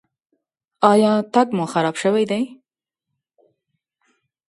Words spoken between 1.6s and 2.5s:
خراب شوی دی؟